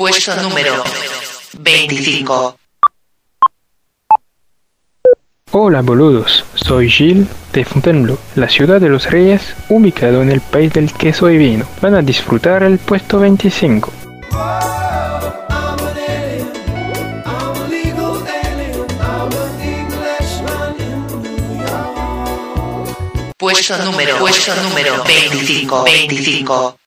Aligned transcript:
Puesto 0.00 0.34
número 0.40 0.82
25. 1.58 2.56
Hola 5.50 5.82
boludos, 5.82 6.42
soy 6.54 6.88
Gilles 6.88 7.28
de 7.52 7.66
Fontainebleau, 7.66 8.18
la 8.34 8.48
ciudad 8.48 8.80
de 8.80 8.88
los 8.88 9.10
reyes, 9.10 9.54
ubicado 9.68 10.22
en 10.22 10.30
el 10.30 10.40
país 10.40 10.72
del 10.72 10.90
queso 10.90 11.28
y 11.30 11.36
vino. 11.36 11.66
Van 11.82 11.94
a 11.96 12.00
disfrutar 12.00 12.62
el 12.62 12.78
puesto 12.78 13.18
25. 13.18 13.92
Puesto 23.36 23.84
número, 23.84 24.16
puesto 24.16 24.54
número 24.62 25.04
25, 25.04 25.84
25. 25.84 26.76